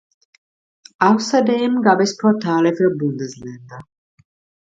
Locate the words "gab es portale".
1.83-2.73